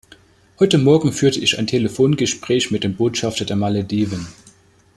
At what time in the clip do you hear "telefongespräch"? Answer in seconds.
1.67-2.71